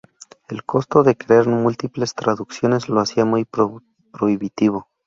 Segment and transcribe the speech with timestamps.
[0.49, 4.87] El costo de crear múltiples traducciones lo hacía muy prohibitivo.